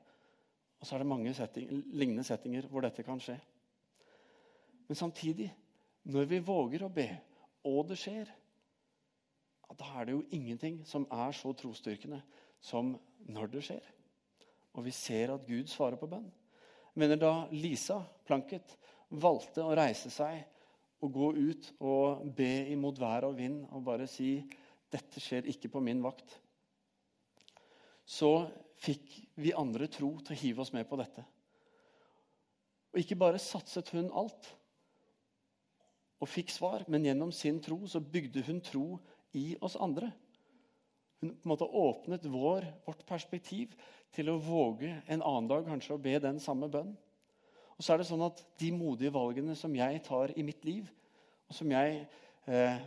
[0.81, 3.37] Og så er det mange setting, lignende settinger hvor dette kan skje.
[4.91, 5.47] Men samtidig,
[6.11, 7.07] når vi våger å be,
[7.71, 8.35] og det skjer,
[9.79, 12.19] da er det jo ingenting som er så trosstyrkende
[12.59, 12.97] som
[13.31, 13.91] når det skjer
[14.75, 16.29] og vi ser at Gud svarer på bønn.
[16.91, 18.77] Jeg mener Da Lisa Planket
[19.11, 20.43] valgte å reise seg
[21.01, 24.43] og gå ut og be imot vær og vind og bare si
[24.91, 26.33] 'Dette skjer ikke på min vakt',
[28.05, 28.51] så
[28.83, 31.23] fikk vi andre tro til å hive oss med på dette.
[32.91, 34.51] Og ikke bare satset hun alt
[36.21, 38.99] og fikk svar, men gjennom sin tro så bygde hun tro
[39.33, 40.11] i oss andre.
[41.21, 43.75] Hun på en måte åpnet vår, vårt perspektiv
[44.15, 46.95] til å våge en annen dag kanskje å be den samme bønn.
[47.77, 50.89] Og så er det sånn at De modige valgene som jeg tar i mitt liv,
[51.49, 52.03] og som jeg
[52.47, 52.81] eh,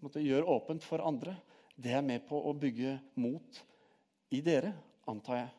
[0.00, 1.34] måtte gjøre åpent for andre,
[1.80, 3.62] det er med på å bygge mot
[4.34, 4.72] i dere,
[5.10, 5.50] antar jeg.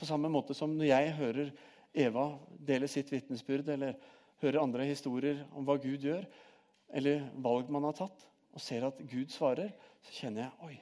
[0.00, 1.52] På samme måte som når jeg hører
[1.92, 3.98] Eva dele sitt vitnesbyrd, eller
[4.40, 6.24] hører andre historier om hva Gud gjør,
[6.96, 10.76] eller valg man har tatt, og ser at Gud svarer, så kjenner jeg oi,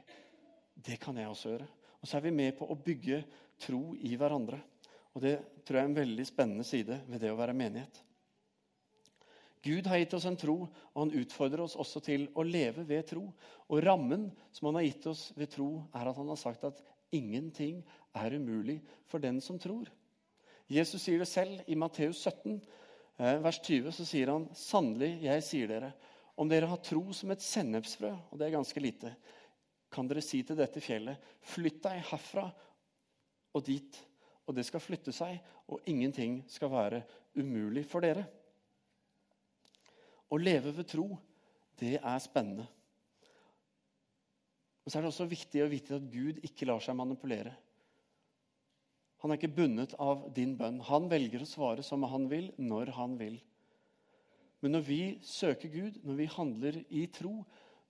[0.86, 1.68] det kan jeg også gjøre.
[1.98, 3.22] Og så er vi med på å bygge
[3.60, 4.60] tro i hverandre.
[5.14, 5.34] Og Det
[5.66, 8.04] tror jeg er en veldig spennende side ved det å være menighet.
[9.64, 13.08] Gud har gitt oss en tro, og han utfordrer oss også til å leve ved
[13.10, 13.24] tro.
[13.66, 16.82] Og Rammen som han har gitt oss ved tro, er at han har sagt at
[17.10, 17.80] Ingenting
[18.20, 19.88] er umulig for den som tror.
[20.68, 22.60] Jesus sier det selv i Matteus 17,
[23.18, 23.92] eh, vers 20.
[23.92, 25.92] Så sier han, 'Sannelig, jeg sier dere,
[26.38, 29.14] om dere har tro som et sennepsfrø' Og det er ganske lite.
[29.90, 32.46] Kan dere si til dette fjellet, 'Flytt deg herfra
[33.54, 33.98] og dit',
[34.46, 37.02] og det skal flytte seg, og ingenting skal være
[37.36, 38.24] umulig for dere.
[40.30, 41.18] Å leve ved tro,
[41.80, 42.66] det er spennende.
[44.84, 47.52] Men så er det også viktig å vite at Gud ikke lar seg manipulere.
[49.20, 50.78] Han er ikke bundet av din bønn.
[50.86, 53.40] Han velger å svare som han vil, når han vil.
[54.60, 57.44] Men når vi søker Gud, når vi handler i tro,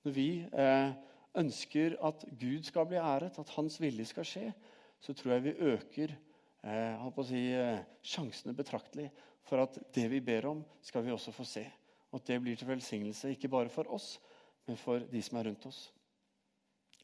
[0.04, 0.90] når vi eh,
[1.38, 4.46] ønsker at Gud skal bli æret, at hans vilje skal skje,
[5.00, 6.14] så tror jeg vi øker
[6.64, 9.10] eh, si, eh, sjansene betraktelig
[9.48, 11.64] for at det vi ber om, skal vi også få se.
[12.12, 14.18] Og at det blir til velsignelse ikke bare for oss,
[14.66, 15.92] men for de som er rundt oss.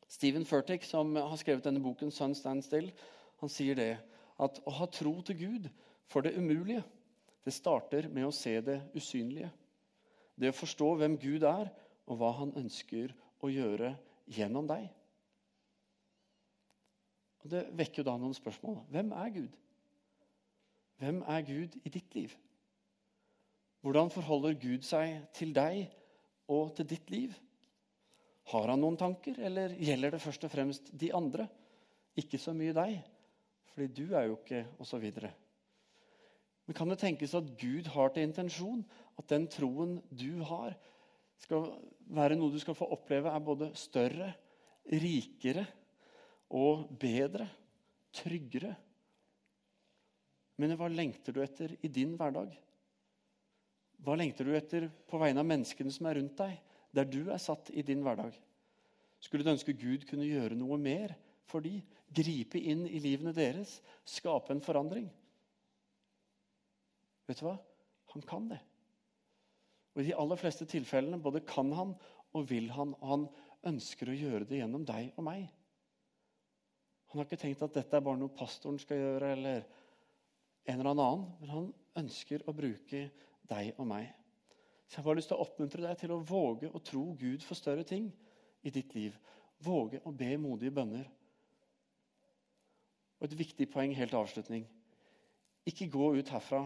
[0.09, 2.93] Stephen Furtick, som har skrevet denne boken 'Sun Stand Still',
[3.41, 3.99] han sier det
[4.41, 5.69] at å ha tro til Gud
[6.07, 6.85] for det umulige,
[7.45, 9.51] det starter med å se det usynlige.
[10.35, 11.71] Det å forstå hvem Gud er,
[12.09, 13.13] og hva han ønsker
[13.45, 13.95] å gjøre
[14.33, 14.89] gjennom deg.
[17.45, 18.81] Og Det vekker jo da noen spørsmål.
[18.93, 19.57] Hvem er Gud?
[21.01, 22.33] Hvem er Gud i ditt liv?
[23.85, 25.91] Hvordan forholder Gud seg til deg
[26.49, 27.35] og til ditt liv?
[28.53, 31.49] Har han noen tanker, eller gjelder det først og fremst de andre?
[32.17, 32.97] Ikke så mye deg,
[33.73, 35.05] fordi du er jo ikke osv.
[36.65, 38.85] Men kan det tenkes at Gud har til intensjon
[39.21, 40.77] at den troen du har,
[41.45, 41.67] skal
[42.15, 44.31] være noe du skal få oppleve er både større,
[44.89, 45.67] rikere
[46.55, 47.49] og bedre,
[48.15, 48.73] tryggere?
[50.61, 52.53] Men hva lengter du etter i din hverdag?
[54.05, 56.57] Hva lengter du etter på vegne av menneskene som er rundt deg,
[56.95, 58.37] der du er satt i din hverdag?
[59.25, 61.17] Skulle du ønske Gud kunne gjøre noe mer
[61.49, 61.79] for de,
[62.15, 65.09] gripe inn i livene deres, skape en forandring?
[67.29, 67.57] Vet du hva?
[68.15, 68.61] Han kan det.
[69.95, 71.95] Og I de aller fleste tilfellene både kan han
[72.35, 73.29] og vil han, og han
[73.71, 75.47] ønsker å gjøre det gjennom deg og meg.
[77.11, 79.61] Han har ikke tenkt at dette er bare noe pastoren skal gjøre, eller
[80.67, 81.69] en eller annen, men han
[82.03, 83.05] ønsker å bruke
[83.47, 84.09] deg og meg.
[84.89, 87.59] Så jeg har lyst til å oppmuntre deg til å våge å tro Gud for
[87.59, 88.09] større ting
[88.67, 89.15] i ditt liv.
[89.63, 91.07] Våge å be modige bønner.
[93.21, 94.67] Og et viktig poeng helt avslutning.
[95.65, 96.65] Ikke gå ut herfra,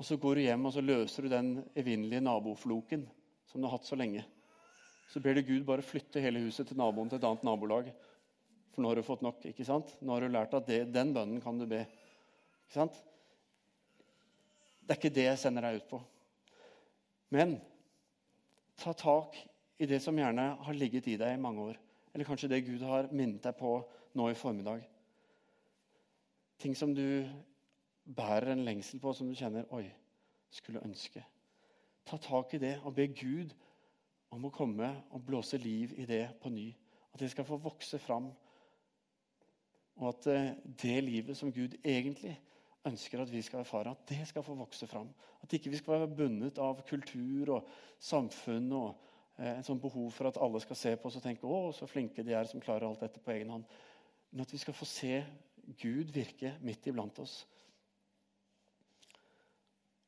[0.00, 3.02] og så går du hjem og så løser du den evinnelige nabofloken
[3.50, 4.22] som du har hatt så lenge.
[5.12, 7.90] Så ber du Gud bare flytte hele huset til naboen til et annet nabolag.
[8.72, 9.44] For nå har du fått nok.
[9.44, 9.92] ikke sant?
[10.00, 11.82] Nå har du lært at det, den bønnen kan du be.
[11.84, 12.96] Ikke sant?
[14.80, 16.00] Det er ikke det jeg sender deg ut på.
[17.36, 17.58] Men
[18.80, 19.36] ta tak
[19.76, 21.76] i det som gjerne har ligget i deg i mange år.
[22.14, 23.76] Eller kanskje det Gud har minnet deg på
[24.16, 24.80] nå i formiddag.
[26.56, 27.26] Ting som du
[28.16, 29.84] bærer en lengsel på, som du kjenner Oi,
[30.50, 31.22] skulle ønske.
[32.06, 33.52] Ta tak i det og be Gud
[34.34, 36.70] om å komme og blåse liv i det på ny.
[37.14, 38.30] At det skal få vokse fram.
[40.00, 42.36] Og at eh, det livet som Gud egentlig
[42.88, 45.10] ønsker at vi skal erfare at det skal få vokse fram.
[45.42, 47.68] At ikke vi skal være bundet av kultur og
[47.98, 48.88] samfunn og
[49.36, 51.90] eh, en sånn behov for at alle skal se på oss og tenke å, så
[51.90, 53.68] flinke de er som klarer alt dette på egen hånd.
[54.30, 55.20] Men at vi skal få se
[55.80, 57.42] Gud virke midt iblant oss.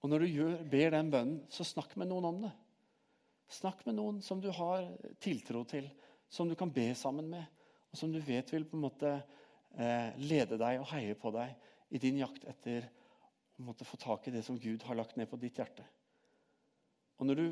[0.02, 2.50] Og når du gjør, ber den bønnen, så snakk med noen om det.
[3.52, 4.88] Snakk med noen som du har
[5.22, 5.86] tiltro til,
[6.32, 7.44] som du kan be sammen med,
[7.92, 11.52] og som du vet vil på en måte eh, lede deg og heie på deg
[11.92, 12.88] i din jakt etter
[13.60, 15.84] å måtte få tak i det som Gud har lagt ned på ditt hjerte.
[17.20, 17.44] Og Når du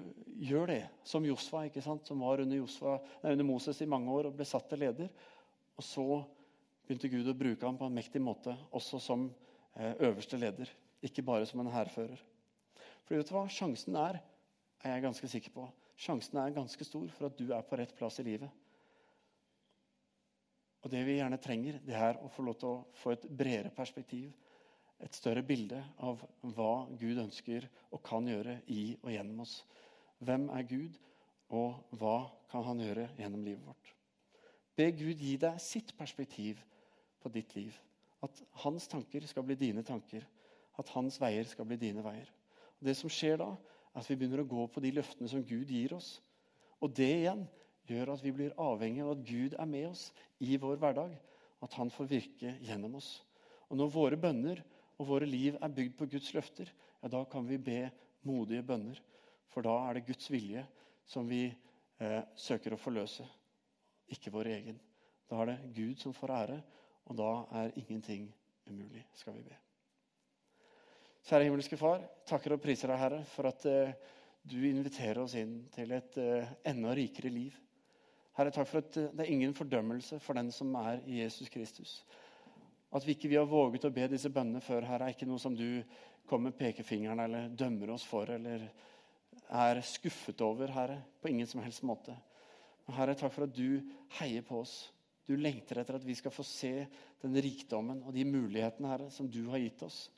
[0.48, 4.38] gjør det, som Josfa, som var under, Josfa, nei, under Moses i mange år og
[4.40, 5.12] ble satt til leder,
[5.76, 6.06] og så
[6.88, 9.28] begynte Gud å bruke ham på en mektig måte, også som
[9.76, 10.72] eh, øverste leder,
[11.06, 12.29] ikke bare som en hærfører.
[13.10, 13.48] For vet du hva?
[13.50, 14.20] Sjansen er,
[14.86, 15.64] er jeg ganske sikker på,
[15.98, 18.52] sjansen er ganske stor for at du er på rett plass i livet.
[20.84, 23.74] Og Det vi gjerne trenger, det er å få lov til å få et bredere
[23.74, 24.30] perspektiv.
[25.02, 26.22] Et større bilde av
[26.54, 29.58] hva Gud ønsker og kan gjøre i og gjennom oss.
[30.22, 30.96] Hvem er Gud,
[31.50, 32.16] og hva
[32.52, 33.94] kan han gjøre gjennom livet vårt?
[34.78, 36.62] Be Gud gi deg sitt perspektiv
[37.18, 37.74] på ditt liv.
[38.22, 40.22] At hans tanker skal bli dine tanker.
[40.78, 42.30] At hans veier skal bli dine veier.
[42.80, 43.52] Det som skjer da,
[43.92, 46.18] er at vi begynner å gå på de løftene som Gud gir oss.
[46.80, 47.44] Og det igjen
[47.90, 50.06] gjør at vi blir avhengig av at Gud er med oss
[50.40, 51.16] i vår hverdag.
[51.60, 53.18] At han får virke gjennom oss.
[53.68, 54.62] Og Når våre bønner
[55.00, 56.70] og våre liv er bygd på Guds løfter,
[57.02, 57.82] ja, da kan vi be
[58.26, 59.00] modige bønner.
[59.50, 60.64] For da er det Guds vilje
[61.08, 63.26] som vi eh, søker å forløse,
[64.10, 64.78] ikke vår egen.
[65.30, 66.60] Da er det Gud som får ære,
[67.10, 68.28] Og da er ingenting
[68.68, 69.56] umulig, skal vi be.
[71.28, 73.92] Kjære himmelske Far, takker og priser deg, Herre, for at eh,
[74.48, 77.56] du inviterer oss inn til et eh, enda rikere liv.
[78.38, 81.52] Herre, takk for at eh, det er ingen fordømmelse for den som er i Jesus
[81.52, 81.98] Kristus.
[82.90, 85.42] At vi ikke vi har våget å be disse bønnene før, Herre, er ikke noe
[85.42, 85.82] som du
[86.30, 88.64] kommer med pekefingeren eller dømmer oss for eller
[89.50, 91.02] er skuffet over, Herre.
[91.20, 92.14] På ingen som helst måte.
[92.86, 93.82] Men Herre, takk for at du
[94.18, 94.78] heier på oss.
[95.28, 96.72] Du lengter etter at vi skal få se
[97.22, 100.08] den rikdommen og de mulighetene, Herre, som du har gitt oss.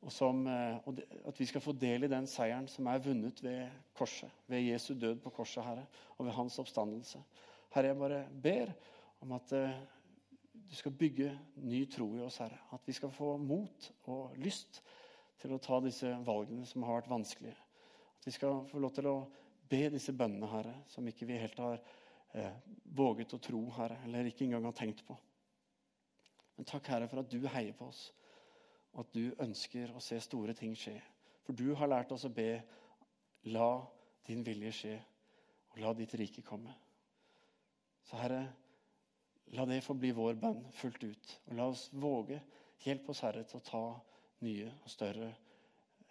[0.00, 3.42] Og, som, eh, og at vi skal få del i den seieren som er vunnet
[3.44, 4.32] ved korset.
[4.48, 5.84] Ved Jesu død på korset, Herre,
[6.16, 7.20] og ved hans oppstandelse.
[7.74, 8.72] Herre, jeg bare ber
[9.20, 9.74] om at uh,
[10.70, 12.56] du skal bygge ny tro i oss, Herre.
[12.72, 14.80] At vi skal få mot og lyst
[15.40, 17.56] til å ta disse valgene som har vært vanskelige.
[18.16, 19.16] At vi skal få lov til å
[19.70, 21.76] be disse bønnene, Herre, som ikke vi helt har
[22.32, 22.56] eh,
[22.96, 25.16] våget å tro, Herre, eller ikke engang har tenkt på.
[26.56, 28.08] Men takk, Herre, for at du heier på oss
[28.92, 30.96] og at du ønsker å se store ting skje.
[31.46, 32.60] For du har lært oss å be
[33.50, 33.70] la
[34.26, 34.96] din vilje skje,
[35.72, 36.74] og la ditt rike komme.
[38.06, 38.42] Så Herre,
[39.54, 41.32] la det få bli vår bønn fullt ut.
[41.48, 42.40] Og la oss våge.
[42.84, 43.84] Hjelp oss, Herre, til å ta
[44.46, 45.30] nye og større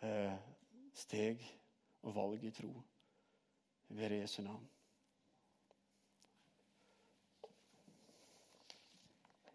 [0.06, 0.36] eh,
[0.96, 1.44] steg
[2.06, 2.72] og valg i tro.
[3.90, 4.68] Ved Jesu navn.